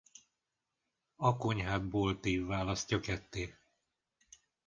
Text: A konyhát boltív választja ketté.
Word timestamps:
A 1.15 1.37
konyhát 1.37 1.87
boltív 1.87 2.45
választja 2.45 2.99
ketté. 2.99 3.57